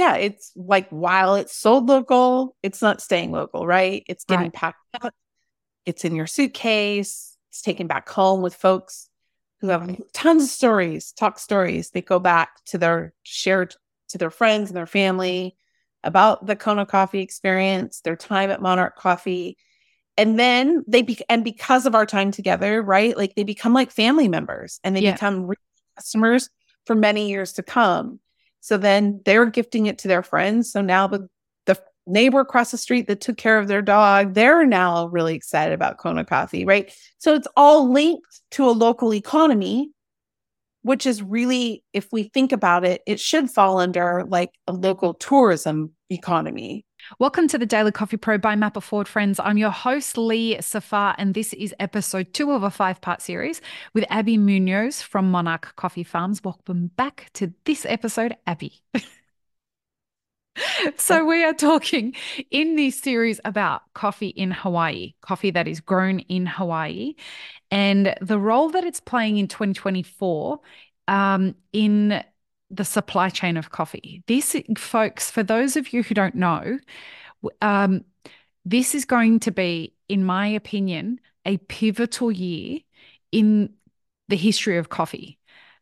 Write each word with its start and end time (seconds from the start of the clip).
yeah, 0.00 0.16
it's 0.16 0.50
like 0.56 0.88
while 0.88 1.34
it's 1.34 1.54
sold 1.54 1.90
local, 1.90 2.56
it's 2.62 2.80
not 2.80 3.02
staying 3.02 3.32
local, 3.32 3.66
right? 3.66 4.02
It's 4.08 4.24
getting 4.24 4.44
right. 4.44 4.52
packed 4.54 4.78
up, 5.02 5.12
it's 5.84 6.06
in 6.06 6.14
your 6.16 6.26
suitcase, 6.26 7.36
it's 7.50 7.60
taken 7.60 7.86
back 7.86 8.08
home 8.08 8.40
with 8.40 8.54
folks 8.54 9.10
who 9.60 9.68
have 9.68 10.00
tons 10.14 10.44
of 10.44 10.48
stories, 10.48 11.12
talk 11.12 11.38
stories. 11.38 11.90
They 11.90 12.00
go 12.00 12.18
back 12.18 12.64
to 12.68 12.78
their 12.78 13.12
shared 13.24 13.74
to 14.08 14.16
their 14.16 14.30
friends 14.30 14.70
and 14.70 14.76
their 14.76 14.86
family 14.86 15.54
about 16.02 16.46
the 16.46 16.56
Kona 16.56 16.86
coffee 16.86 17.20
experience, 17.20 18.00
their 18.00 18.16
time 18.16 18.50
at 18.50 18.62
Monarch 18.62 18.96
Coffee. 18.96 19.58
And 20.16 20.38
then 20.38 20.82
they 20.88 21.02
be 21.02 21.18
and 21.28 21.44
because 21.44 21.84
of 21.84 21.94
our 21.94 22.06
time 22.06 22.30
together, 22.30 22.80
right? 22.80 23.14
Like 23.14 23.34
they 23.34 23.44
become 23.44 23.74
like 23.74 23.90
family 23.90 24.28
members 24.28 24.80
and 24.82 24.96
they 24.96 25.02
yeah. 25.02 25.12
become 25.12 25.52
customers 25.94 26.48
for 26.86 26.94
many 26.94 27.28
years 27.28 27.52
to 27.52 27.62
come. 27.62 28.18
So 28.60 28.76
then 28.76 29.20
they're 29.24 29.46
gifting 29.46 29.86
it 29.86 29.98
to 29.98 30.08
their 30.08 30.22
friends. 30.22 30.70
So 30.70 30.80
now 30.80 31.06
the 31.06 31.28
the 31.66 31.80
neighbor 32.06 32.40
across 32.40 32.70
the 32.70 32.78
street 32.78 33.06
that 33.08 33.20
took 33.20 33.36
care 33.36 33.58
of 33.58 33.68
their 33.68 33.82
dog, 33.82 34.34
they're 34.34 34.66
now 34.66 35.06
really 35.06 35.34
excited 35.34 35.74
about 35.74 35.98
Kona 35.98 36.24
coffee, 36.24 36.64
right? 36.64 36.92
So 37.18 37.34
it's 37.34 37.48
all 37.56 37.90
linked 37.90 38.40
to 38.52 38.68
a 38.68 38.72
local 38.72 39.14
economy, 39.14 39.90
which 40.82 41.06
is 41.06 41.22
really, 41.22 41.84
if 41.92 42.08
we 42.12 42.24
think 42.24 42.52
about 42.52 42.84
it, 42.84 43.02
it 43.06 43.20
should 43.20 43.50
fall 43.50 43.78
under 43.78 44.24
like 44.28 44.50
a 44.66 44.72
local 44.72 45.14
tourism 45.14 45.92
economy. 46.10 46.84
Welcome 47.18 47.48
to 47.48 47.58
the 47.58 47.66
Daily 47.66 47.92
Coffee 47.92 48.16
Pro 48.16 48.38
by 48.38 48.56
Map 48.56 48.76
It 48.76 48.82
Forward, 48.82 49.08
friends. 49.08 49.40
I'm 49.40 49.58
your 49.58 49.70
host, 49.70 50.16
Lee 50.16 50.60
Safar, 50.60 51.14
and 51.18 51.34
this 51.34 51.52
is 51.54 51.74
episode 51.80 52.32
two 52.32 52.52
of 52.52 52.62
a 52.62 52.70
five 52.70 53.00
part 53.00 53.22
series 53.22 53.60
with 53.94 54.04
Abby 54.08 54.36
Munoz 54.36 55.02
from 55.02 55.30
Monarch 55.30 55.74
Coffee 55.76 56.04
Farms. 56.04 56.42
Welcome 56.44 56.88
back 56.96 57.30
to 57.34 57.52
this 57.64 57.84
episode, 57.86 58.36
Abby. 58.46 58.80
so, 60.96 61.24
we 61.24 61.44
are 61.44 61.54
talking 61.54 62.14
in 62.50 62.76
this 62.76 63.00
series 63.00 63.40
about 63.44 63.82
coffee 63.94 64.28
in 64.28 64.50
Hawaii, 64.50 65.14
coffee 65.20 65.50
that 65.50 65.66
is 65.66 65.80
grown 65.80 66.20
in 66.20 66.46
Hawaii, 66.46 67.14
and 67.70 68.14
the 68.20 68.38
role 68.38 68.70
that 68.70 68.84
it's 68.84 69.00
playing 69.00 69.38
in 69.38 69.48
2024 69.48 70.60
um, 71.08 71.54
in 71.72 72.22
the 72.70 72.84
supply 72.84 73.28
chain 73.28 73.56
of 73.56 73.70
coffee. 73.70 74.22
This, 74.26 74.56
folks, 74.76 75.30
for 75.30 75.42
those 75.42 75.76
of 75.76 75.92
you 75.92 76.02
who 76.02 76.14
don't 76.14 76.36
know, 76.36 76.78
um, 77.60 78.04
this 78.64 78.94
is 78.94 79.04
going 79.04 79.40
to 79.40 79.50
be, 79.50 79.94
in 80.08 80.24
my 80.24 80.46
opinion, 80.46 81.20
a 81.44 81.56
pivotal 81.56 82.30
year 82.30 82.80
in 83.32 83.70
the 84.28 84.36
history 84.36 84.76
of 84.76 84.88
coffee. 84.88 85.38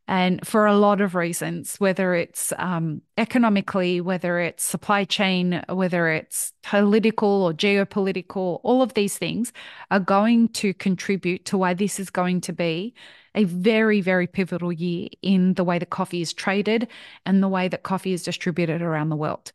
And 0.08 0.44
for 0.46 0.66
a 0.66 0.74
lot 0.74 1.02
of 1.02 1.14
reasons, 1.14 1.76
whether 1.76 2.14
it's 2.14 2.54
um, 2.56 3.02
economically, 3.18 4.00
whether 4.00 4.40
it's 4.40 4.64
supply 4.64 5.04
chain, 5.04 5.62
whether 5.68 6.08
it's 6.08 6.54
political 6.62 7.28
or 7.28 7.52
geopolitical, 7.52 8.60
all 8.62 8.80
of 8.80 8.94
these 8.94 9.18
things 9.18 9.52
are 9.90 10.00
going 10.00 10.48
to 10.48 10.72
contribute 10.72 11.44
to 11.44 11.58
why 11.58 11.74
this 11.74 12.00
is 12.00 12.08
going 12.08 12.40
to 12.40 12.54
be 12.54 12.94
a 13.34 13.44
very, 13.44 14.00
very 14.00 14.26
pivotal 14.26 14.72
year 14.72 15.08
in 15.20 15.52
the 15.54 15.64
way 15.64 15.78
that 15.78 15.90
coffee 15.90 16.22
is 16.22 16.32
traded 16.32 16.88
and 17.26 17.42
the 17.42 17.48
way 17.48 17.68
that 17.68 17.82
coffee 17.82 18.14
is 18.14 18.22
distributed 18.22 18.80
around 18.80 19.10
the 19.10 19.16
world. 19.16 19.52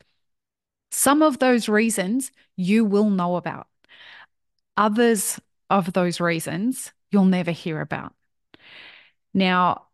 Some 0.92 1.24
of 1.24 1.40
those 1.40 1.68
reasons 1.68 2.32
you 2.56 2.86
will 2.86 3.10
know 3.10 3.38
about, 3.38 3.66
others 4.78 5.40
of 5.72 5.94
those 5.94 6.20
reasons 6.20 6.94
you'll 7.10 7.26
never 7.26 7.50
hear 7.50 7.82
about. 7.82 8.14
Now, 9.34 9.88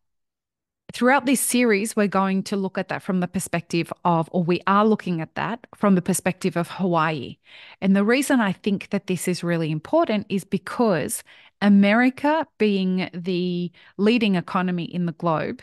throughout 0.94 1.26
this 1.26 1.42
series, 1.42 1.96
we're 1.96 2.08
going 2.08 2.44
to 2.44 2.58
look 2.58 2.78
at 2.78 2.90
that 2.90 3.02
from 3.04 3.20
the 3.20 3.28
perspective 3.28 3.92
of, 4.06 4.30
or 4.32 4.44
we 4.44 4.62
are 4.68 4.86
looking 4.86 5.22
at 5.22 5.36
that 5.36 5.66
from 5.76 5.96
the 5.96 6.02
perspective 6.02 6.58
of 6.58 6.70
Hawaii. 6.70 7.38
And 7.82 7.96
the 7.96 8.04
reason 8.04 8.40
I 8.40 8.54
think 8.54 8.90
that 8.90 9.08
this 9.08 9.28
is 9.28 9.44
really 9.44 9.72
important 9.72 10.26
is 10.30 10.44
because 10.44 11.24
America 11.62 12.48
being 12.58 13.10
the 13.14 13.72
leading 13.98 14.36
economy 14.36 14.86
in 14.86 15.06
the 15.06 15.12
globe, 15.14 15.62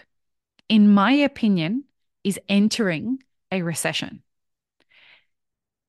in 0.68 0.92
my 0.92 1.12
opinion, 1.12 1.84
is 2.24 2.40
entering 2.48 3.22
a 3.50 3.62
recession. 3.62 4.22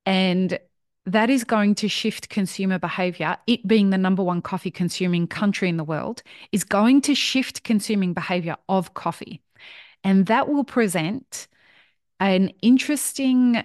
And 0.05 0.59
that 1.07 1.29
is 1.29 1.43
going 1.43 1.73
to 1.75 1.87
shift 1.87 2.29
consumer 2.29 2.77
behavior. 2.77 3.37
It 3.47 3.67
being 3.67 3.89
the 3.89 3.97
number 3.97 4.23
one 4.23 4.41
coffee 4.41 4.71
consuming 4.71 5.27
country 5.27 5.69
in 5.69 5.77
the 5.77 5.83
world 5.83 6.21
is 6.51 6.63
going 6.63 7.01
to 7.01 7.15
shift 7.15 7.63
consuming 7.63 8.13
behavior 8.13 8.57
of 8.69 8.93
coffee. 8.93 9.41
And 10.03 10.27
that 10.27 10.47
will 10.47 10.63
present 10.63 11.47
an 12.19 12.49
interesting 12.61 13.63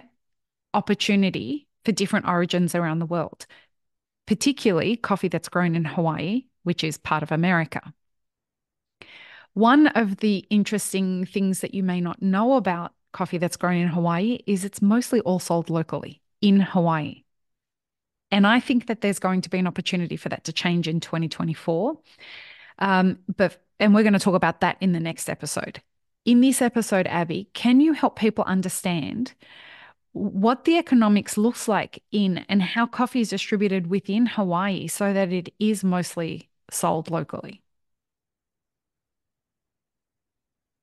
opportunity 0.73 1.67
for 1.85 1.91
different 1.91 2.27
origins 2.27 2.73
around 2.73 2.99
the 2.99 3.05
world 3.05 3.45
particularly 4.25 4.95
coffee 4.95 5.27
that's 5.27 5.49
grown 5.49 5.75
in 5.75 5.85
Hawaii, 5.85 6.43
which 6.63 6.83
is 6.83 6.97
part 6.97 7.23
of 7.23 7.31
America. 7.31 7.93
One 9.53 9.87
of 9.87 10.17
the 10.17 10.45
interesting 10.49 11.25
things 11.25 11.59
that 11.59 11.73
you 11.73 11.83
may 11.83 12.01
not 12.01 12.21
know 12.21 12.53
about 12.53 12.93
coffee 13.11 13.37
that's 13.37 13.57
grown 13.57 13.77
in 13.77 13.87
Hawaii 13.89 14.39
is 14.47 14.65
it's 14.65 14.81
mostly 14.81 15.19
all 15.21 15.39
sold 15.39 15.69
locally 15.69 16.21
in 16.41 16.59
Hawaii. 16.59 17.22
And 18.33 18.47
I 18.47 18.59
think 18.59 18.87
that 18.87 19.01
there's 19.01 19.19
going 19.19 19.41
to 19.41 19.49
be 19.49 19.59
an 19.59 19.67
opportunity 19.67 20.17
for 20.17 20.27
that 20.29 20.43
to 20.45 20.51
change 20.51 20.87
in 20.87 20.99
2024. 20.99 21.95
Um, 22.79 23.19
but 23.37 23.63
and 23.79 23.93
we're 23.93 24.01
going 24.01 24.13
to 24.13 24.19
talk 24.19 24.33
about 24.33 24.61
that 24.61 24.75
in 24.81 24.91
the 24.91 24.99
next 24.99 25.29
episode. 25.29 25.83
In 26.25 26.41
this 26.41 26.59
episode, 26.59 27.05
Abby, 27.05 27.47
can 27.53 27.79
you 27.79 27.93
help 27.93 28.17
people 28.17 28.43
understand 28.45 29.35
what 30.13 30.65
the 30.65 30.77
economics 30.79 31.37
looks 31.37 31.67
like 31.67 32.01
in 32.11 32.39
and 32.49 32.63
how 32.63 32.87
coffee 32.87 33.21
is 33.21 33.29
distributed 33.29 33.85
within 33.85 34.25
Hawaii 34.25 34.87
so 34.87 35.13
that 35.13 35.31
it 35.31 35.53
is 35.59 35.83
mostly 35.83 36.49
sold 36.71 37.11
locally? 37.11 37.61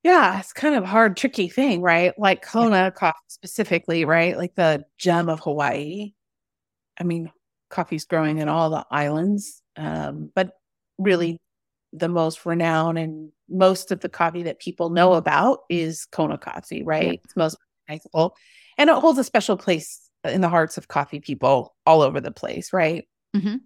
Yeah, 0.05 0.39
it's 0.39 0.53
kind 0.53 0.77
of 0.77 0.85
a 0.85 0.87
hard, 0.87 1.17
tricky 1.17 1.49
thing, 1.49 1.83
right? 1.83 2.17
Like 2.17 2.43
Kona 2.47 2.77
yeah. 2.77 2.91
coffee 2.91 3.19
specifically, 3.27 4.05
right? 4.05 4.37
Like 4.37 4.55
the 4.55 4.85
gem 4.99 5.29
of 5.29 5.41
Hawaii. 5.41 6.13
I 6.97 7.05
mean, 7.05 7.33
coffee's 7.71 8.05
growing 8.05 8.39
in 8.39 8.49
all 8.49 8.71
the 8.71 8.85
islands, 8.91 9.63
um, 9.77 10.31
but 10.35 10.53
really 10.99 11.41
the 11.93 12.09
most 12.09 12.45
renowned 12.47 12.99
and 12.99 13.31
most 13.49 13.91
of 13.91 14.01
the 14.01 14.09
coffee 14.09 14.45
that 14.45 14.61
people 14.61 14.91
know 14.91 15.15
about 15.15 15.61
is 15.69 16.07
Kona 16.07 16.39
coffee, 16.39 16.83
right? 16.83 17.05
Yeah. 17.05 17.13
It's 17.25 17.37
most 17.37 17.57
recognizable 17.89 18.37
and 18.79 18.89
it 18.89 18.97
holds 18.97 19.19
a 19.19 19.25
special 19.25 19.57
place 19.57 20.09
in 20.25 20.41
the 20.41 20.49
hearts 20.49 20.79
of 20.79 20.89
coffee 20.89 21.21
people 21.21 21.75
all 21.87 22.03
over 22.03 22.21
the 22.21 22.31
place, 22.31 22.73
right? 22.73 23.09
Mm-hmm. 23.35 23.57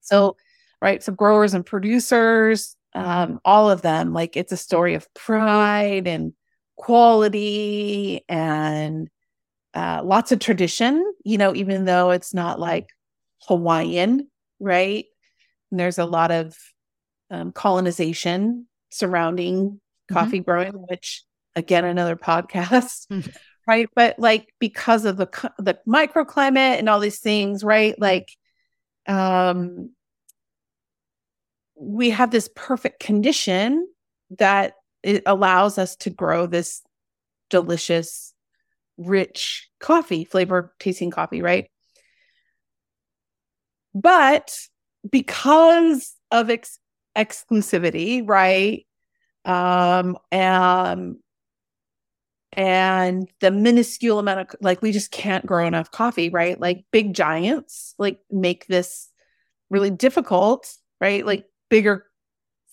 So, 0.00 0.36
right, 0.80 1.02
so 1.02 1.12
growers 1.12 1.54
and 1.54 1.64
producers, 1.64 2.76
um, 2.94 3.40
all 3.44 3.70
of 3.70 3.82
them, 3.82 4.12
like 4.12 4.36
it's 4.36 4.52
a 4.52 4.56
story 4.56 4.94
of 4.94 5.12
pride 5.14 6.06
and 6.06 6.32
quality 6.76 8.24
and 8.28 9.08
uh, 9.74 10.02
lots 10.04 10.32
of 10.32 10.38
tradition, 10.38 11.04
you 11.24 11.38
know, 11.38 11.54
even 11.54 11.84
though 11.84 12.10
it's 12.10 12.34
not 12.34 12.60
like 12.60 12.88
Hawaiian, 13.46 14.28
right? 14.60 15.06
And 15.70 15.80
there's 15.80 15.98
a 15.98 16.04
lot 16.04 16.30
of 16.30 16.56
um, 17.30 17.52
colonization 17.52 18.66
surrounding 18.90 19.70
mm-hmm. 19.70 20.14
coffee 20.14 20.40
growing, 20.40 20.72
which 20.72 21.24
again, 21.56 21.84
another 21.84 22.16
podcast. 22.16 23.06
Mm-hmm 23.08 23.30
right 23.66 23.88
but 23.94 24.18
like 24.18 24.52
because 24.58 25.04
of 25.04 25.16
the 25.16 25.26
the 25.58 25.78
microclimate 25.86 26.78
and 26.78 26.88
all 26.88 27.00
these 27.00 27.20
things 27.20 27.62
right 27.62 27.98
like 28.00 28.28
um 29.06 29.90
we 31.76 32.10
have 32.10 32.30
this 32.30 32.48
perfect 32.54 33.00
condition 33.00 33.86
that 34.38 34.74
it 35.02 35.22
allows 35.26 35.78
us 35.78 35.96
to 35.96 36.10
grow 36.10 36.46
this 36.46 36.82
delicious 37.50 38.34
rich 38.98 39.68
coffee 39.80 40.24
flavor 40.24 40.72
tasting 40.78 41.10
coffee 41.10 41.42
right 41.42 41.70
but 43.94 44.56
because 45.10 46.14
of 46.30 46.50
ex- 46.50 46.78
exclusivity 47.16 48.26
right 48.26 48.86
um 49.44 50.16
and 50.30 51.16
and 52.54 53.28
the 53.40 53.50
minuscule 53.50 54.18
amount 54.18 54.40
of 54.40 54.60
like 54.60 54.82
we 54.82 54.92
just 54.92 55.10
can't 55.10 55.46
grow 55.46 55.66
enough 55.66 55.90
coffee 55.90 56.28
right? 56.28 56.60
Like 56.60 56.84
big 56.90 57.14
giants 57.14 57.94
like 57.98 58.18
make 58.30 58.66
this 58.66 59.08
really 59.70 59.90
difficult 59.90 60.72
right? 61.00 61.24
Like 61.24 61.46
bigger 61.70 62.06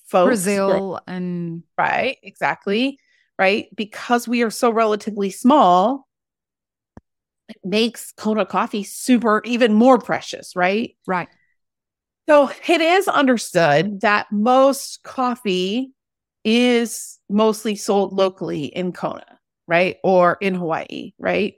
folks 0.08 0.28
brazil 0.28 1.00
and 1.08 1.64
right 1.78 2.18
exactly 2.24 3.00
right? 3.38 3.68
Because 3.74 4.28
we 4.28 4.44
are 4.44 4.50
so 4.50 4.70
relatively 4.70 5.30
small 5.30 6.09
makes 7.64 8.12
kona 8.14 8.46
coffee 8.46 8.84
super 8.84 9.42
even 9.46 9.74
more 9.74 9.98
precious 9.98 10.56
right 10.56 10.96
right 11.08 11.30
so 12.28 12.52
it 12.68 12.82
is 12.82 13.08
understood 13.08 14.02
that 14.02 14.28
most 14.32 15.02
coffee 15.04 15.92
is 16.46 17.18
mostly 17.30 17.76
sold 17.76 18.14
locally 18.14 18.66
in 18.66 18.92
kona 18.92 19.26
right? 19.68 19.98
Or 20.04 20.36
in 20.42 20.56
Hawaii, 20.56 21.14
right? 21.20 21.54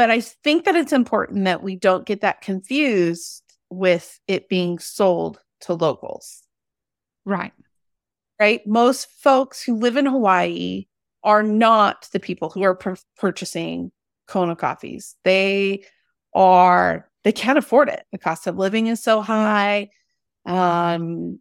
but 0.00 0.10
I 0.10 0.22
think 0.22 0.64
that 0.64 0.76
it's 0.76 0.94
important 0.94 1.44
that 1.44 1.62
we 1.62 1.76
don't 1.76 2.06
get 2.06 2.22
that 2.22 2.40
confused 2.40 3.42
with 3.68 4.18
it 4.26 4.48
being 4.48 4.78
sold 4.78 5.38
to 5.60 5.74
locals. 5.74 6.40
Right. 7.26 7.52
Right. 8.40 8.66
Most 8.66 9.08
folks 9.20 9.62
who 9.62 9.76
live 9.76 9.98
in 9.98 10.06
Hawaii 10.06 10.86
are 11.22 11.42
not 11.42 12.08
the 12.14 12.18
people 12.18 12.48
who 12.48 12.62
are 12.62 12.74
pur- 12.74 12.96
purchasing 13.18 13.92
Kona 14.30 14.56
coffees. 14.56 15.16
They 15.24 15.84
are, 16.32 17.10
they 17.24 17.32
can't 17.32 17.58
afford 17.58 17.88
it. 17.88 18.04
The 18.12 18.18
cost 18.18 18.46
of 18.46 18.56
living 18.56 18.86
is 18.86 19.02
so 19.02 19.20
high. 19.20 19.90
Um, 20.46 21.40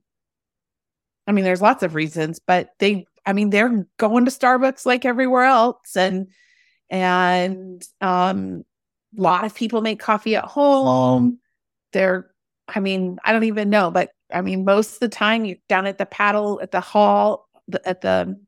I 1.28 1.32
mean, 1.32 1.46
there's 1.46 1.62
lots 1.62 1.84
of 1.84 1.94
reasons, 1.94 2.40
but 2.40 2.72
they, 2.80 3.06
I 3.26 3.34
mean, 3.34 3.52
they're 3.52 3.86
going 3.98 4.26
to 4.26 4.32
Starbucks 4.32 4.86
like 4.86 5.06
everywhere 5.06 5.44
else. 5.44 5.96
And, 5.96 6.28
and, 6.90 7.82
um, 8.02 8.66
a 9.18 9.22
lot 9.22 9.46
of 9.46 9.56
people 9.56 9.82
make 9.82 10.00
coffee 10.00 10.36
at 10.36 10.46
home. 10.46 11.40
They're, 11.94 12.32
I 12.68 12.80
mean, 12.80 13.20
I 13.24 13.32
don't 13.32 13.44
even 13.44 13.70
know, 13.70 13.92
but 13.92 14.12
I 14.32 14.42
mean, 14.42 14.66
most 14.66 14.94
of 14.94 15.00
the 15.00 15.10
time 15.10 15.46
you're 15.46 15.58
down 15.68 15.86
at 15.86 15.98
the 15.98 16.06
paddle 16.06 16.60
at 16.62 16.72
the 16.72 16.82
hall, 16.82 17.48
the, 17.68 17.88
at 17.88 18.02
the 18.02 18.40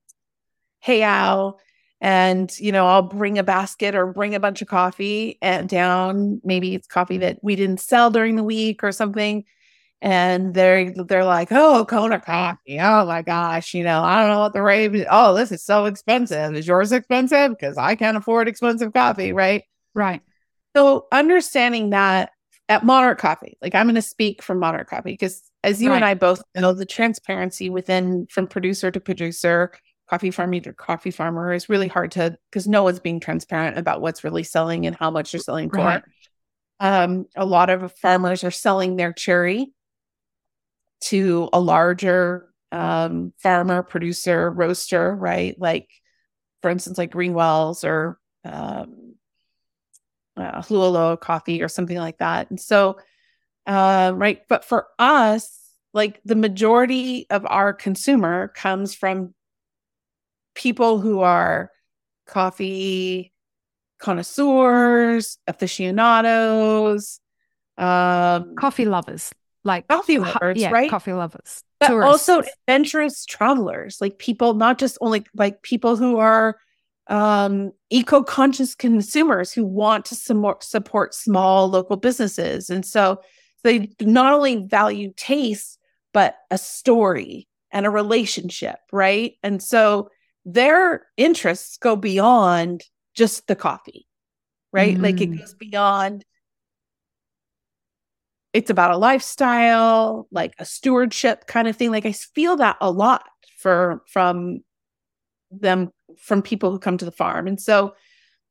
heiau, 0.85 1.57
and 2.01 2.51
you 2.59 2.71
know, 2.71 2.87
I'll 2.87 3.03
bring 3.03 3.37
a 3.37 3.43
basket 3.43 3.93
or 3.93 4.07
bring 4.07 4.33
a 4.33 4.39
bunch 4.39 4.61
of 4.63 4.67
coffee 4.67 5.37
and 5.41 5.69
down. 5.69 6.41
Maybe 6.43 6.73
it's 6.73 6.87
coffee 6.87 7.19
that 7.19 7.37
we 7.43 7.55
didn't 7.55 7.79
sell 7.79 8.09
during 8.09 8.35
the 8.35 8.43
week 8.43 8.83
or 8.83 8.91
something. 8.91 9.45
And 10.01 10.55
they're 10.55 10.91
they're 10.91 11.23
like, 11.23 11.49
oh, 11.51 11.85
Kona 11.87 12.19
coffee. 12.19 12.79
Oh 12.79 13.05
my 13.05 13.21
gosh, 13.21 13.75
you 13.75 13.83
know, 13.83 14.01
I 14.01 14.19
don't 14.19 14.31
know 14.31 14.39
what 14.39 14.53
the 14.53 14.63
rate. 14.63 14.95
Is. 14.95 15.05
Oh, 15.11 15.35
this 15.35 15.51
is 15.51 15.63
so 15.63 15.85
expensive. 15.85 16.55
Is 16.55 16.67
yours 16.67 16.91
expensive? 16.91 17.51
Because 17.51 17.77
I 17.77 17.93
can't 17.95 18.17
afford 18.17 18.47
expensive 18.47 18.93
coffee, 18.93 19.31
right? 19.31 19.63
Right. 19.93 20.21
So 20.75 21.05
understanding 21.11 21.91
that 21.91 22.31
at 22.67 22.83
Monarch 22.83 23.19
Coffee, 23.19 23.57
like 23.61 23.75
I'm 23.75 23.85
going 23.85 23.95
to 23.95 24.01
speak 24.01 24.41
from 24.41 24.57
Monarch 24.57 24.89
Coffee 24.89 25.11
because 25.11 25.43
as 25.63 25.79
you 25.79 25.89
right. 25.89 25.97
and 25.97 26.05
I 26.05 26.15
both 26.15 26.41
know, 26.55 26.73
the 26.73 26.85
transparency 26.85 27.69
within 27.69 28.25
from 28.27 28.47
producer 28.47 28.89
to 28.89 28.99
producer, 28.99 29.71
coffee 30.11 30.29
farmer 30.29 30.59
to 30.59 30.73
coffee 30.73 31.09
farmer 31.09 31.53
is 31.53 31.69
really 31.69 31.87
hard 31.87 32.11
to 32.11 32.37
because 32.49 32.67
no 32.67 32.83
one's 32.83 32.99
being 32.99 33.21
transparent 33.21 33.77
about 33.77 34.01
what's 34.01 34.25
really 34.25 34.43
selling 34.43 34.85
and 34.85 34.93
how 34.93 35.09
much 35.09 35.31
they're 35.31 35.39
selling 35.39 35.69
for. 35.69 35.77
Right. 35.77 36.03
Um, 36.81 37.27
a 37.37 37.45
lot 37.45 37.69
of 37.69 37.93
farmers 37.93 38.43
are 38.43 38.51
selling 38.51 38.97
their 38.97 39.13
cherry 39.13 39.71
to 41.05 41.47
a 41.53 41.61
larger 41.61 42.49
um, 42.73 43.31
farmer, 43.37 43.83
producer, 43.83 44.51
roaster, 44.51 45.15
right? 45.15 45.55
Like, 45.57 45.87
for 46.61 46.69
instance, 46.69 46.97
like 46.97 47.13
Greenwells 47.13 47.85
or 47.85 48.19
um, 48.43 49.15
uh, 50.35 51.15
coffee 51.15 51.61
or 51.61 51.69
something 51.69 51.97
like 51.97 52.17
that. 52.17 52.49
And 52.49 52.59
so, 52.59 52.97
uh, 53.65 54.11
right. 54.13 54.41
But 54.49 54.65
for 54.65 54.87
us, 54.99 55.57
like 55.93 56.19
the 56.25 56.35
majority 56.35 57.27
of 57.29 57.45
our 57.45 57.71
consumer 57.71 58.49
comes 58.49 58.93
from 58.93 59.33
people 60.55 60.99
who 60.99 61.21
are 61.21 61.71
coffee 62.27 63.33
connoisseurs, 63.99 65.37
aficionados, 65.47 67.19
um, 67.77 68.55
coffee 68.55 68.85
lovers 68.85 69.31
like 69.63 69.87
coffee 69.87 70.17
lovers, 70.17 70.57
yeah, 70.57 70.71
right? 70.71 70.89
Coffee 70.89 71.13
lovers, 71.13 71.63
but 71.79 71.87
Tourists. 71.87 72.29
also 72.29 72.43
adventurous 72.67 73.25
travelers, 73.25 73.97
like 74.01 74.17
people, 74.17 74.53
not 74.53 74.77
just 74.77 74.97
only 75.01 75.25
like 75.35 75.61
people 75.61 75.95
who 75.95 76.17
are 76.17 76.57
um, 77.07 77.71
eco-conscious 77.89 78.75
consumers 78.75 79.51
who 79.51 79.65
want 79.65 80.05
to 80.05 80.15
support, 80.15 80.63
support 80.63 81.13
small 81.13 81.67
local 81.67 81.97
businesses, 81.97 82.69
and 82.69 82.85
so 82.85 83.21
they 83.63 83.89
not 84.01 84.33
only 84.33 84.65
value 84.65 85.13
taste 85.15 85.77
but 86.13 86.35
a 86.49 86.57
story 86.57 87.47
and 87.71 87.85
a 87.85 87.89
relationship, 87.89 88.79
right? 88.91 89.35
And 89.43 89.63
so 89.63 90.09
their 90.45 91.05
interests 91.17 91.77
go 91.77 91.95
beyond 91.95 92.83
just 93.13 93.47
the 93.47 93.55
coffee, 93.55 94.07
right? 94.71 94.97
Mm. 94.97 95.03
Like 95.03 95.21
it 95.21 95.31
mm. 95.31 95.39
goes 95.39 95.53
beyond 95.53 96.25
it's 98.53 98.69
about 98.69 98.91
a 98.91 98.97
lifestyle, 98.97 100.27
like 100.31 100.53
a 100.59 100.65
stewardship 100.65 101.47
kind 101.47 101.67
of 101.67 101.75
thing. 101.75 101.91
Like 101.91 102.05
I 102.05 102.11
feel 102.11 102.57
that 102.57 102.77
a 102.81 102.91
lot 102.91 103.23
for 103.57 104.01
from 104.07 104.59
them 105.51 105.91
from 106.17 106.41
people 106.41 106.71
who 106.71 106.79
come 106.79 106.97
to 106.97 107.05
the 107.05 107.11
farm. 107.11 107.47
And 107.47 107.61
so 107.61 107.95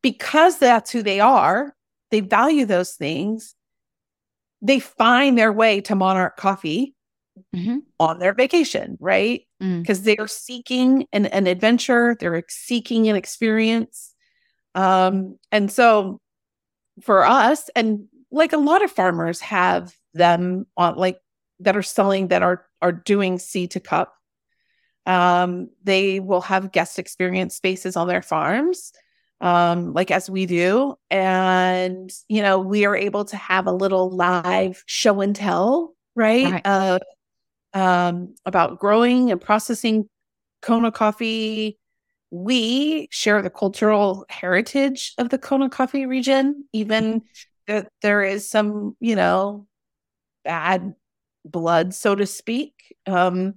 because 0.03 0.59
that's 0.59 0.91
who 0.91 1.03
they 1.03 1.21
are, 1.21 1.75
they 2.11 2.21
value 2.21 2.65
those 2.65 2.95
things. 2.95 3.55
They 4.63 4.81
find 4.81 5.37
their 5.37 5.53
way 5.53 5.81
to 5.83 5.95
Monarch 5.95 6.37
Coffee 6.37 6.95
mm-hmm. 7.55 7.79
on 7.99 8.19
their 8.19 8.35
vacation, 8.35 8.97
right? 9.01 9.43
Because 9.59 10.01
mm. 10.01 10.05
they 10.05 10.17
are 10.17 10.29
seeking 10.29 11.07
an, 11.13 11.27
an 11.27 11.47
adventure, 11.47 12.17
they're 12.19 12.45
seeking 12.49 13.09
an 13.09 13.17
experience. 13.17 14.15
Um, 14.75 15.39
and 15.51 15.71
so 15.71 16.21
for 17.03 17.25
us, 17.25 17.71
and 17.75 18.07
like 18.31 18.53
a 18.53 18.59
lot 18.59 18.83
of 18.83 18.91
farmers 18.91 19.41
have 19.41 19.95
them 20.15 20.67
on 20.77 20.97
like 20.97 21.19
that 21.61 21.77
are 21.77 21.83
selling 21.83 22.29
that 22.29 22.43
are 22.43 22.67
are 22.83 22.93
doing 22.93 23.39
seed 23.39 23.73
to 23.73 23.81
cup. 23.81 24.15
Um, 25.07 25.71
they 25.83 26.21
will 26.21 26.43
have 26.43 26.73
guest 26.73 26.99
experience 26.99 27.57
spaces 27.57 27.97
on 27.97 28.07
their 28.07 28.23
farms, 28.23 28.93
um, 29.41 29.93
like 29.93 30.11
as 30.11 30.29
we 30.31 30.47
do, 30.47 30.97
and 31.11 32.11
you 32.29 32.43
know 32.43 32.61
we 32.61 32.85
are 32.85 32.97
able 32.97 33.25
to 33.27 33.37
have 33.37 33.67
a 33.67 33.73
little 33.73 34.11
live 34.11 34.83
show 34.87 35.21
and 35.21 35.35
tell, 35.35 35.95
right? 36.15 36.51
right. 36.51 36.63
Uh, 36.65 36.99
um, 37.75 38.35
about 38.45 38.79
growing 38.79 39.31
and 39.31 39.41
processing 39.41 40.09
Kona 40.63 40.93
coffee. 40.93 41.79
We 42.31 43.09
share 43.11 43.43
the 43.43 43.51
cultural 43.51 44.25
heritage 44.29 45.15
of 45.19 45.31
the 45.31 45.39
Kona 45.39 45.69
coffee 45.69 46.07
region, 46.07 46.65
even 46.73 47.23
that 47.67 47.89
there 48.03 48.23
is 48.23 48.49
some, 48.49 48.97
you 49.01 49.17
know, 49.17 49.67
bad 50.45 50.95
blood, 51.45 51.95
so 51.95 52.15
to 52.15 52.27
speak. 52.27 52.95
Um, 53.07 53.55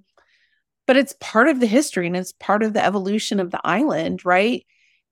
but 0.85 0.97
it's 0.97 1.15
part 1.19 1.47
of 1.47 1.59
the 1.59 1.67
history 1.67 2.07
and 2.07 2.17
it's 2.17 2.33
part 2.33 2.63
of 2.63 2.73
the 2.73 2.83
evolution 2.83 3.39
of 3.39 3.51
the 3.51 3.61
island, 3.63 4.25
right? 4.25 4.65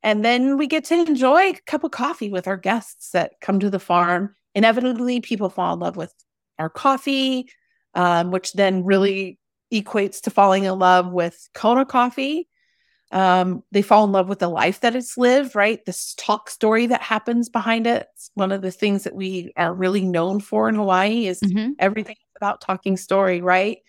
And 0.04 0.25
then 0.25 0.57
we 0.57 0.68
get 0.68 0.86
to 0.86 0.95
enjoy 0.95 1.50
a 1.50 1.59
cup 1.68 1.83
of 1.83 1.92
coffee 1.92 2.30
with 2.30 2.47
our 2.47 2.57
guests 2.57 3.12
that 3.12 3.33
come 3.42 3.59
to 3.59 3.69
the 3.69 3.80
farm. 3.80 4.35
Inevitably, 4.56 5.21
people 5.21 5.49
fall 5.49 5.73
in 5.73 5.80
love 5.80 5.95
with 5.95 6.14
our 6.59 6.69
coffee, 6.69 7.47
um, 7.94 8.31
which 8.31 8.54
then 8.54 8.83
really 8.83 9.38
equates 9.74 10.21
to 10.21 10.30
falling 10.30 10.66
in 10.66 10.78
love 10.78 11.12
with 11.12 11.50
Kona 11.54 11.86
coffee. 11.86 12.48
Um, 13.12 13.64
they 13.71 13.81
fall 13.81 14.06
in 14.06 14.14
love 14.14 14.30
with 14.30 14.40
the 14.40 14.48
life 14.48 14.80
that 14.81 14.95
it's 14.95 15.18
lived, 15.18 15.56
right? 15.56 15.83
This 15.86 16.14
talk 16.16 16.50
story 16.50 16.88
that 16.88 17.02
happens 17.02 17.50
behind 17.50 17.86
it. 17.86 18.07
It's 18.16 18.31
one 18.36 18.52
of 18.54 18.62
the 18.62 18.71
things 18.71 19.04
that 19.04 19.16
we 19.16 19.52
are 19.57 19.74
really 19.74 20.06
known 20.06 20.40
for 20.40 20.69
in 20.69 20.76
Hawaii 20.76 21.28
is 21.28 21.42
mm-hmm. 21.42 21.71
everything 21.78 22.16
about 22.38 22.62
talking 22.62 22.95
story, 22.95 23.42
right? 23.42 23.80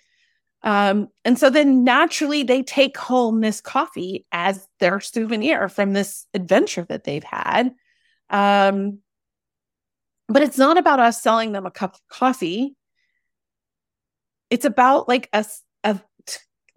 Um, 0.64 1.09
and 1.25 1.38
so 1.38 1.50
then 1.50 1.85
naturally 1.85 2.42
they 2.42 2.62
take 2.62 2.97
home 2.97 3.40
this 3.40 3.61
coffee 3.61 4.26
as 4.32 4.66
their 4.80 5.00
souvenir 5.00 5.68
from 5.68 5.92
this 5.92 6.26
adventure 6.35 6.87
that 6.88 7.04
they've 7.04 7.25
had. 7.25 7.73
Um, 8.30 8.99
but 10.28 10.42
it's 10.42 10.59
not 10.59 10.78
about 10.78 11.00
us 11.00 11.21
selling 11.21 11.52
them 11.52 11.66
a 11.66 11.71
cup 11.71 11.94
of 11.94 12.00
coffee. 12.09 12.75
It's 14.52 14.66
about 14.66 15.09
like 15.09 15.30
us 15.32 15.62
of 15.82 16.04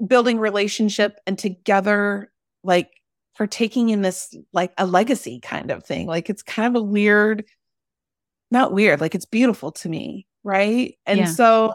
building 0.07 0.39
relationship 0.39 1.19
and 1.27 1.37
together 1.37 2.31
like 2.63 2.89
partaking 3.37 3.89
in 3.89 4.01
this 4.01 4.33
like 4.53 4.71
a 4.77 4.87
legacy 4.87 5.41
kind 5.41 5.69
of 5.71 5.83
thing. 5.83 6.07
Like 6.07 6.29
it's 6.29 6.41
kind 6.41 6.73
of 6.73 6.81
a 6.81 6.85
weird, 6.85 7.43
not 8.49 8.71
weird, 8.71 9.01
like 9.01 9.13
it's 9.13 9.25
beautiful 9.25 9.73
to 9.73 9.89
me. 9.89 10.25
Right. 10.41 10.95
And 11.05 11.19
yeah. 11.19 11.25
so 11.25 11.73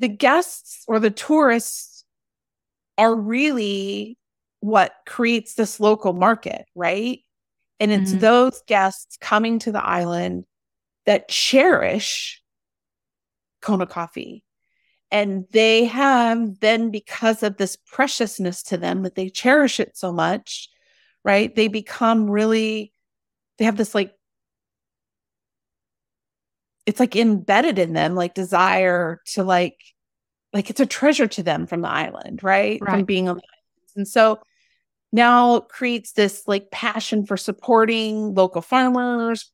the 0.00 0.08
guests 0.08 0.84
or 0.86 0.98
the 0.98 1.10
tourists 1.10 2.04
are 2.98 3.14
really 3.14 4.18
what 4.60 4.92
creates 5.06 5.54
this 5.54 5.80
local 5.80 6.12
market. 6.12 6.66
Right. 6.74 7.20
And 7.78 7.90
it's 7.90 8.10
mm-hmm. 8.10 8.20
those 8.20 8.60
guests 8.66 9.16
coming 9.18 9.58
to 9.60 9.72
the 9.72 9.82
island 9.82 10.44
that 11.06 11.28
cherish 11.28 12.39
Kona 13.60 13.86
coffee 13.86 14.44
and 15.10 15.44
they 15.52 15.84
have 15.86 16.60
then 16.60 16.90
because 16.90 17.42
of 17.42 17.56
this 17.56 17.76
preciousness 17.76 18.62
to 18.62 18.76
them 18.76 19.02
that 19.02 19.14
they 19.14 19.28
cherish 19.28 19.80
it 19.80 19.96
so 19.96 20.12
much 20.12 20.68
right 21.24 21.54
they 21.54 21.68
become 21.68 22.30
really 22.30 22.92
they 23.58 23.64
have 23.64 23.76
this 23.76 23.94
like 23.94 24.12
it's 26.86 27.00
like 27.00 27.16
embedded 27.16 27.78
in 27.78 27.92
them 27.92 28.14
like 28.14 28.34
desire 28.34 29.20
to 29.26 29.42
like 29.44 29.76
like 30.52 30.70
it's 30.70 30.80
a 30.80 30.86
treasure 30.86 31.26
to 31.26 31.42
them 31.42 31.66
from 31.66 31.82
the 31.82 31.88
island 31.88 32.42
right, 32.42 32.80
right. 32.80 32.90
from 32.90 33.04
being 33.04 33.28
on 33.28 33.36
the 33.36 33.42
islands 33.42 33.92
and 33.96 34.08
so 34.08 34.40
now 35.12 35.60
creates 35.60 36.12
this 36.12 36.44
like 36.46 36.70
passion 36.70 37.26
for 37.26 37.36
supporting 37.36 38.34
local 38.34 38.62
farmers, 38.62 39.50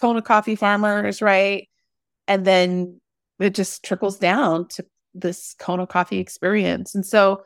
Kona 0.00 0.22
coffee 0.22 0.56
farmers, 0.56 1.22
right? 1.22 1.68
And 2.26 2.44
then 2.44 3.00
it 3.38 3.54
just 3.54 3.84
trickles 3.84 4.18
down 4.18 4.68
to 4.68 4.84
this 5.14 5.54
Kona 5.58 5.86
coffee 5.86 6.18
experience. 6.18 6.94
And 6.94 7.04
so, 7.04 7.42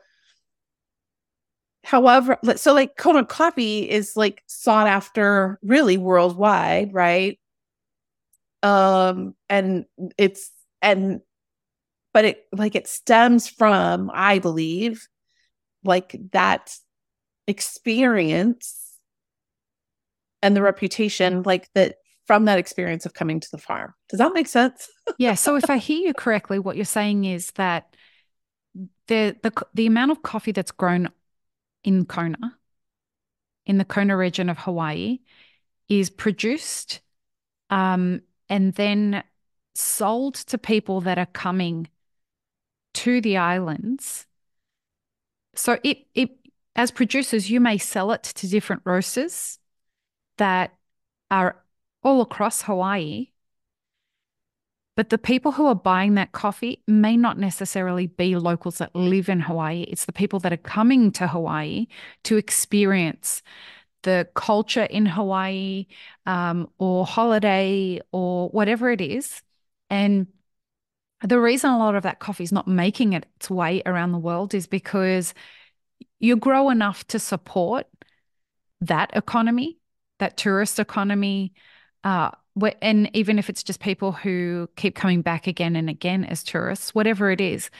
however, 1.85 2.39
so 2.57 2.73
like 2.73 2.97
Kona 2.97 3.25
coffee 3.25 3.89
is 3.89 4.17
like 4.17 4.43
sought 4.47 4.87
after 4.87 5.59
really 5.63 5.99
worldwide, 5.99 6.93
right? 6.93 7.39
Um, 8.63 9.35
and 9.49 9.85
it's, 10.17 10.51
and, 10.81 11.21
but 12.15 12.25
it 12.25 12.45
like 12.53 12.75
it 12.75 12.87
stems 12.87 13.49
from, 13.49 14.11
I 14.13 14.39
believe, 14.39 15.09
like 15.83 16.15
that 16.33 16.77
experience 17.47 18.97
and 20.43 20.55
the 20.55 20.63
reputation, 20.63 21.43
like 21.43 21.71
that 21.75 21.97
from 22.27 22.45
that 22.45 22.59
experience 22.59 23.07
of 23.07 23.15
coming 23.15 23.41
to 23.41 23.49
the 23.51 23.59
farm. 23.59 23.95
Does 24.09 24.19
that 24.19 24.33
make 24.33 24.47
sense? 24.47 24.89
yeah. 25.19 25.35
So 25.35 25.57
if 25.57 25.69
I 25.69 25.77
hear 25.79 26.07
you 26.07 26.15
correctly, 26.15 26.59
what 26.59 26.77
you're 26.77 26.85
saying 26.85 27.25
is 27.25 27.51
that 27.53 27.95
the 29.09 29.37
the 29.43 29.53
the 29.75 29.87
amount 29.87 30.13
of 30.13 30.23
coffee 30.23 30.53
that's 30.53 30.71
grown 30.71 31.09
in 31.85 32.05
Kona, 32.05 32.57
in 33.67 33.79
the 33.79 33.85
Kona 33.85 34.17
region 34.17 34.49
of 34.49 34.59
Hawaii, 34.59 35.19
is 35.89 36.11
produced 36.11 37.01
um, 37.71 38.23
and 38.49 38.75
then 38.75 39.25
sold 39.75 40.35
to 40.35 40.59
people 40.59 41.01
that 41.03 41.19
are 41.19 41.27
coming 41.27 41.89
to 42.95 43.21
the 43.21 43.37
islands. 43.37 44.27
So 45.55 45.79
it 45.83 46.07
it 46.15 46.31
as 46.75 46.91
producers, 46.91 47.51
you 47.51 47.61
may 47.61 47.79
sell 47.79 48.13
it 48.13 48.23
to 48.23 48.49
different 48.49 48.83
roasters 48.85 49.59
that 50.39 50.75
are 51.31 51.62
all 52.03 52.21
across 52.21 52.63
Hawaii. 52.63 53.29
But 54.95 55.09
the 55.09 55.19
people 55.19 55.53
who 55.53 55.67
are 55.67 55.75
buying 55.75 56.15
that 56.15 56.33
coffee 56.33 56.83
may 56.87 57.17
not 57.17 57.39
necessarily 57.39 58.09
be 58.09 58.37
locals 58.37 58.79
that 58.79 58.95
live 58.95 59.29
in 59.29 59.41
Hawaii. 59.41 59.83
It's 59.83 60.05
the 60.05 60.13
people 60.13 60.39
that 60.41 60.53
are 60.53 60.59
coming 60.59 61.11
to 61.13 61.27
Hawaii 61.27 61.87
to 62.25 62.37
experience 62.37 63.43
the 64.03 64.29
culture 64.35 64.83
in 64.83 65.07
Hawaii 65.07 65.87
um, 66.27 66.69
or 66.79 67.07
holiday 67.07 68.01
or 68.13 68.51
whatever 68.51 68.91
it 68.91 69.01
is. 69.01 69.43
And 69.89 70.27
the 71.23 71.41
reason 71.41 71.71
a 71.71 71.79
lot 71.79 71.95
of 71.95 72.03
that 72.03 72.19
coffee 72.19 72.45
is 72.45 72.53
not 72.53 72.69
making 72.69 73.13
its 73.15 73.49
way 73.49 73.83
around 73.87 74.13
the 74.13 74.19
world 74.19 74.55
is 74.55 74.67
because 74.67 75.35
you 76.19 76.37
grow 76.37 76.71
enough 76.71 77.07
to 77.09 77.19
support 77.19 77.87
that 78.81 79.11
economy, 79.15 79.79
that 80.19 80.37
tourist 80.37 80.79
economy, 80.79 81.53
uh, 82.05 82.31
and 82.81 83.11
even 83.15 83.39
if 83.39 83.49
it's 83.49 83.63
just 83.63 83.81
people 83.81 84.13
who 84.13 84.69
keep 84.77 84.95
coming 84.95 85.23
back 85.23 85.47
again 85.47 85.77
and 85.77 85.89
again 85.89 86.25
as 86.25 86.43
tourists, 86.43 86.95
whatever 86.95 87.31
it 87.31 87.41
is, 87.41 87.71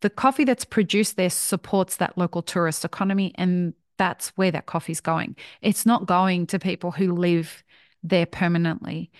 the 0.00 0.10
coffee 0.10 0.44
that's 0.44 0.64
produced 0.64 1.16
there 1.16 1.30
supports 1.30 1.96
that 1.96 2.16
local 2.16 2.42
tourist 2.42 2.84
economy, 2.84 3.32
and 3.36 3.74
that's 3.98 4.28
where 4.36 4.50
that 4.50 4.66
coffee's 4.66 5.00
going. 5.00 5.36
It's 5.62 5.86
not 5.86 6.06
going 6.06 6.46
to 6.48 6.58
people 6.58 6.90
who 6.90 7.12
live 7.12 7.64
there 8.02 8.26
permanently 8.26 9.10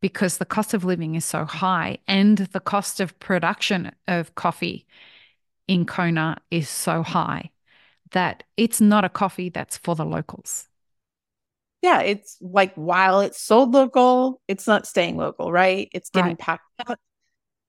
because 0.00 0.36
the 0.38 0.44
cost 0.44 0.74
of 0.74 0.84
living 0.84 1.14
is 1.14 1.24
so 1.24 1.44
high 1.44 1.98
and 2.06 2.38
the 2.38 2.60
cost 2.60 3.00
of 3.00 3.18
production 3.20 3.90
of 4.06 4.34
coffee 4.34 4.86
in 5.66 5.86
Kona 5.86 6.36
is 6.50 6.68
so 6.68 7.02
high 7.02 7.50
that 8.10 8.42
it's 8.56 8.80
not 8.80 9.04
a 9.04 9.08
coffee 9.08 9.48
that's 9.48 9.78
for 9.78 9.94
the 9.94 10.04
locals. 10.04 10.68
Yeah, 11.84 12.00
it's 12.00 12.38
like 12.40 12.74
while 12.76 13.20
it's 13.20 13.38
sold 13.38 13.74
local, 13.74 14.40
it's 14.48 14.66
not 14.66 14.86
staying 14.86 15.18
local, 15.18 15.52
right? 15.52 15.90
It's 15.92 16.08
getting 16.08 16.30
right. 16.30 16.38
packed 16.38 16.64
up, 16.86 16.98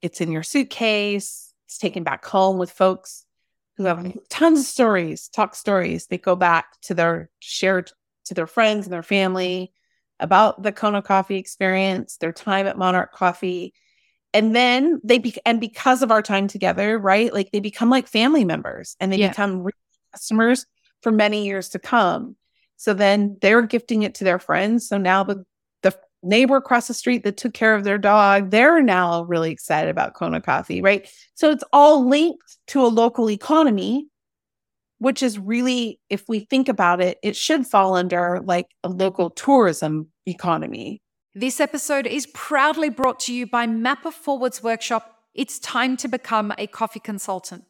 it's 0.01 0.21
in 0.21 0.31
your 0.31 0.41
suitcase, 0.41 1.53
it's 1.65 1.77
taken 1.77 2.03
back 2.03 2.23
home 2.23 2.57
with 2.57 2.71
folks 2.71 3.25
who 3.75 3.83
have 3.83 4.17
tons 4.29 4.61
of 4.61 4.65
stories, 4.67 5.27
talk 5.27 5.53
stories. 5.53 6.07
They 6.07 6.17
go 6.17 6.37
back 6.37 6.79
to 6.83 6.93
their 6.93 7.29
shared 7.41 7.91
to 8.27 8.33
their 8.33 8.47
friends 8.47 8.85
and 8.85 8.93
their 8.93 9.03
family 9.03 9.73
about 10.21 10.63
the 10.63 10.71
Kona 10.71 11.01
coffee 11.01 11.35
experience, 11.35 12.15
their 12.15 12.31
time 12.31 12.67
at 12.67 12.77
Monarch 12.77 13.11
Coffee. 13.11 13.73
And 14.33 14.55
then 14.55 15.01
they 15.03 15.17
be- 15.17 15.35
and 15.45 15.59
because 15.59 16.01
of 16.01 16.09
our 16.09 16.21
time 16.21 16.47
together, 16.47 16.97
right? 16.97 17.33
Like 17.33 17.51
they 17.51 17.59
become 17.59 17.89
like 17.89 18.07
family 18.07 18.45
members 18.45 18.95
and 19.01 19.11
they 19.11 19.17
yeah. 19.17 19.27
become 19.27 19.67
customers 20.13 20.65
for 21.01 21.11
many 21.11 21.45
years 21.45 21.67
to 21.71 21.79
come. 21.79 22.37
So 22.77 22.93
then 22.93 23.37
they're 23.41 23.61
gifting 23.61 24.03
it 24.03 24.15
to 24.15 24.23
their 24.23 24.39
friends. 24.39 24.87
So 24.87 24.97
now 24.97 25.23
the, 25.23 25.45
the 25.81 25.97
neighbor 26.23 26.57
across 26.57 26.87
the 26.87 26.93
street 26.93 27.23
that 27.23 27.37
took 27.37 27.53
care 27.53 27.75
of 27.75 27.83
their 27.83 27.97
dog, 27.97 28.51
they're 28.51 28.81
now 28.81 29.23
really 29.23 29.51
excited 29.51 29.89
about 29.89 30.13
Kona 30.13 30.41
coffee, 30.41 30.81
right? 30.81 31.09
So 31.35 31.51
it's 31.51 31.63
all 31.71 32.07
linked 32.07 32.57
to 32.67 32.81
a 32.81 32.87
local 32.87 33.29
economy, 33.29 34.07
which 34.99 35.23
is 35.23 35.37
really, 35.37 35.99
if 36.09 36.23
we 36.27 36.39
think 36.39 36.69
about 36.69 37.01
it, 37.01 37.17
it 37.23 37.35
should 37.35 37.65
fall 37.65 37.95
under 37.95 38.41
like 38.43 38.67
a 38.83 38.89
local 38.89 39.29
tourism 39.29 40.07
economy. 40.25 41.01
This 41.33 41.59
episode 41.59 42.07
is 42.07 42.27
proudly 42.27 42.89
brought 42.89 43.19
to 43.21 43.33
you 43.33 43.45
by 43.45 43.67
Map 43.67 44.05
It 44.05 44.13
Forward's 44.13 44.63
workshop. 44.63 45.19
It's 45.33 45.59
time 45.59 45.97
to 45.97 46.07
become 46.07 46.53
a 46.57 46.65
coffee 46.65 47.01
consultant. 47.01 47.65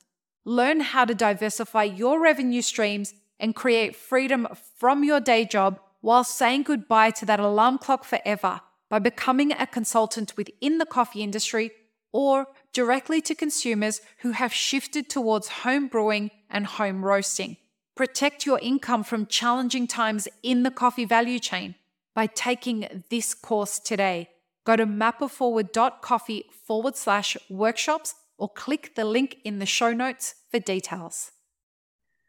Learn 0.45 0.81
how 0.81 1.05
to 1.05 1.15
diversify 1.15 1.83
your 1.83 2.21
revenue 2.21 2.62
streams 2.62 3.15
and 3.39 3.56
create 3.56 3.96
freedom 3.96 4.48
from 4.77 5.04
your 5.04 5.20
day 5.20 5.46
job 5.46 5.80
while 6.01 6.24
saying 6.24 6.63
goodbye 6.63 7.12
to 7.12 7.25
that 7.25 7.39
alarm 7.39 7.77
clock 7.77 8.04
forever 8.04 8.62
by 8.89 9.00
becoming 9.00 9.51
a 9.51 9.68
consultant 9.68 10.38
within 10.38 10.77
the 10.77 10.86
coffee 10.86 11.24
industry 11.24 11.72
or 12.12 12.48
directly 12.72 13.20
to 13.22 13.36
consumers 13.36 14.01
who 14.20 14.32
have 14.32 14.54
shifted 14.54 15.10
towards 15.10 15.50
home 15.50 15.88
brewing 15.88 16.32
and 16.50 16.65
home 16.65 17.04
roasting. 17.04 17.58
Protect 17.96 18.46
your 18.46 18.60
income 18.60 19.04
from 19.04 19.25
challenging 19.25 19.88
times 19.88 20.27
in 20.44 20.63
the 20.63 20.72
coffee 20.72 21.06
value 21.06 21.39
chain 21.39 21.75
by 22.13 22.27
taking 22.27 23.04
this 23.10 23.34
course 23.34 23.80
today. 23.80 24.30
Go 24.65 24.75
to 24.75 24.86
mapitforward.coffee 24.86 26.46
forward 26.65 26.96
slash 26.96 27.38
workshops 27.50 28.15
or 28.38 28.50
click 28.50 28.96
the 28.96 29.06
link 29.06 29.38
in 29.44 29.60
the 29.60 29.65
show 29.65 29.94
notes 29.94 30.36
for 30.50 30.60
details. 30.60 31.32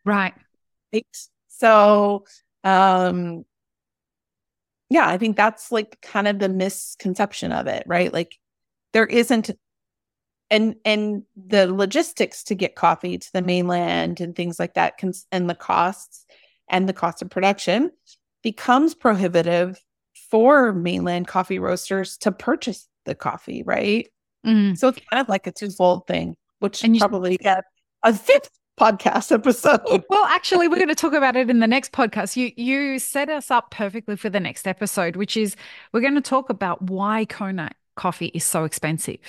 Right. 0.05 0.35
So, 1.49 2.25
um, 2.65 3.45
yeah, 4.89 5.09
I 5.09 5.19
think 5.19 5.37
that's 5.37 5.73
like 5.73 6.01
kind 6.01 6.29
of 6.29 6.39
the 6.39 6.49
misconception 6.49 7.53
of 7.53 7.67
it, 7.67 7.85
right? 7.87 8.13
Like 8.13 8.39
there 8.93 9.07
isn't 9.07 9.51
and 10.51 10.77
and 10.85 11.23
the 11.37 11.73
logistics 11.73 12.45
to 12.45 12.55
get 12.55 12.77
coffee 12.77 13.19
to 13.19 13.33
the 13.33 13.43
mainland 13.43 14.21
and 14.21 14.37
things 14.37 14.61
like 14.61 14.75
that 14.75 14.97
can, 14.97 15.13
and 15.33 15.51
the 15.51 15.55
costs 15.55 16.25
and 16.69 16.89
the 16.89 16.93
cost 16.93 17.23
of 17.23 17.31
production 17.31 17.91
becomes 18.43 18.95
prohibitive 18.95 19.81
for 20.31 20.73
mainland 20.73 21.27
coffee 21.27 21.59
roasters 21.59 22.17
to 22.19 22.31
purchase 22.31 22.89
the 23.07 23.15
coffee, 23.15 23.63
right? 23.65 24.09
Mm. 24.47 24.77
So 24.79 24.89
it's 24.89 25.01
kind 25.11 25.21
of 25.21 25.29
like 25.29 25.47
a 25.47 25.53
twofold 25.53 26.07
thing, 26.07 26.37
which 26.61 26.85
and 26.85 26.95
you 26.95 27.01
probably 27.01 27.37
get 27.37 27.65
a 28.03 28.13
fifth 28.15 28.51
podcast 28.79 29.33
episode. 29.33 30.05
Well, 30.11 30.25
actually, 30.27 30.69
we're 30.69 30.77
going 30.77 30.89
to 30.89 30.95
talk 30.95 31.13
about 31.13 31.37
it 31.37 31.51
in 31.51 31.61
the 31.61 31.67
next 31.67 31.93
podcast. 31.93 32.37
You 32.37 32.53
you 32.57 32.99
set 32.99 33.29
us 33.29 33.51
up 33.51 33.71
perfectly 33.71 34.17
for 34.17 34.31
the 34.31 34.41
next 34.41 34.67
episode, 34.67 35.17
which 35.17 35.37
is 35.37 35.57
we're 35.93 36.01
going 36.01 36.15
to 36.15 36.21
talk 36.21 36.51
about 36.51 36.83
why 36.83 37.25
Kona 37.25 37.71
coffee 37.97 38.27
is 38.27 38.45
so 38.45 38.65
expensive 38.65 39.21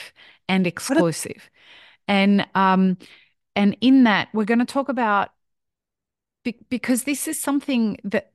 and 0.49 0.67
exclusive, 0.67 1.49
a- 2.07 2.11
and 2.11 2.47
um, 2.55 2.97
and 3.55 3.77
in 3.81 4.03
that 4.05 4.29
we're 4.33 4.45
going 4.45 4.59
to 4.59 4.65
talk 4.65 4.89
about 4.89 5.29
be- 6.43 6.59
because 6.69 7.03
this 7.03 7.27
is 7.27 7.39
something 7.41 7.97
that 8.03 8.31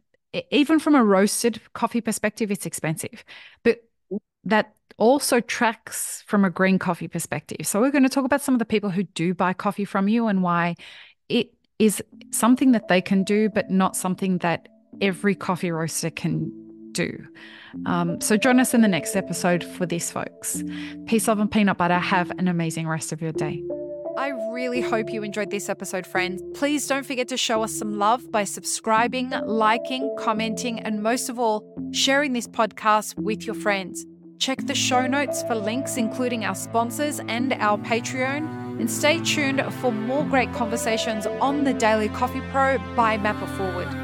even 0.51 0.79
from 0.79 0.95
a 0.95 1.05
roasted 1.05 1.61
coffee 1.75 2.01
perspective, 2.01 2.51
it's 2.51 2.67
expensive, 2.67 3.25
but 3.65 3.83
that 4.45 4.75
also 4.99 5.41
tracks 5.41 6.23
from 6.27 6.45
a 6.45 6.51
green 6.51 6.79
coffee 6.79 7.09
perspective. 7.09 7.67
So, 7.67 7.81
we're 7.81 7.91
going 7.91 8.03
to 8.03 8.09
talk 8.09 8.25
about 8.25 8.41
some 8.41 8.55
of 8.55 8.59
the 8.59 8.65
people 8.65 8.91
who 8.91 9.05
do 9.05 9.35
buy 9.35 9.53
coffee 9.53 9.85
from 9.85 10.09
you 10.09 10.27
and 10.27 10.43
why 10.43 10.77
it 11.29 11.53
is 11.79 12.03
something 12.31 12.73
that 12.73 12.89
they 12.89 13.01
can 13.01 13.25
do, 13.25 13.49
but 13.49 13.71
not 13.71 13.97
something 13.97 14.39
that 14.39 14.69
every 15.01 15.35
coffee 15.35 15.71
roaster 15.71 16.11
can 16.11 16.51
do. 16.93 17.27
Um, 17.87 18.21
so, 18.21 18.37
join 18.37 18.61
us 18.61 18.75
in 18.75 18.83
the 18.83 18.89
next 18.89 19.17
episode 19.17 19.65
for 19.65 19.87
this, 19.87 20.11
folks. 20.11 20.63
Peace, 21.07 21.29
love, 21.29 21.39
and 21.39 21.51
peanut 21.51 21.79
butter. 21.79 21.99
Have 21.99 22.31
an 22.33 22.49
amazing 22.49 22.89
rest 22.89 23.13
of 23.13 23.21
your 23.21 23.33
day. 23.33 23.63
I 24.17 24.29
really 24.51 24.83
hope 24.83 25.11
you 25.11 25.23
enjoyed 25.23 25.51
this 25.51 25.71
episode, 25.71 26.07
friends. 26.07 26.43
Please 26.55 26.87
don't 26.87 27.07
forget 27.07 27.29
to 27.29 27.37
show 27.39 27.63
us 27.63 27.73
some 27.73 27.99
love 27.99 28.31
by 28.31 28.45
subscribing, 28.45 29.31
liking, 29.31 30.15
commenting, 30.19 30.81
and 30.81 31.03
most 31.03 31.31
of 31.31 31.39
all, 31.39 31.65
sharing 31.93 32.35
this 32.35 32.47
podcast 32.47 33.17
with 33.17 33.45
your 33.45 33.55
friends. 33.55 34.05
Check 34.39 34.67
the 34.67 34.75
show 34.75 35.07
notes 35.07 35.43
for 35.43 35.55
links, 35.55 35.97
including 35.97 36.45
our 36.45 36.55
sponsors 36.55 37.21
and 37.21 37.53
our 37.55 37.79
Patreon. 37.79 38.81
And 38.81 38.91
stay 38.91 39.21
tuned 39.21 39.63
for 39.75 39.93
more 39.93 40.25
great 40.25 40.53
conversations 40.53 41.27
on 41.27 41.65
the 41.65 41.75
Daily 41.75 42.09
Coffee 42.09 42.41
Pro 42.51 42.79
by 42.97 43.19
Map 43.19 43.41
It 43.43 43.49
Forward. 43.57 44.02